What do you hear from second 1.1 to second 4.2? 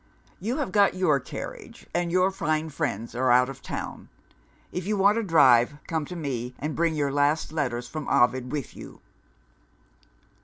carriage and your fine friends are out of town.